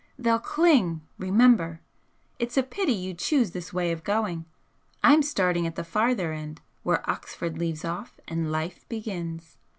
They'll 0.17 0.39
cling, 0.39 1.01
remember! 1.19 1.79
It's 2.39 2.57
a 2.57 2.63
pity 2.63 2.91
you 2.93 3.13
choose 3.13 3.51
this 3.51 3.71
way 3.71 3.91
of 3.91 4.03
going, 4.03 4.45
I'm 5.03 5.21
starting 5.21 5.67
at 5.67 5.75
the 5.75 5.83
farther 5.83 6.33
end 6.33 6.59
where 6.81 7.07
Oxford 7.07 7.59
leaves 7.59 7.85
off 7.85 8.19
and 8.27 8.51
Life 8.51 8.83
begins!' 8.89 9.59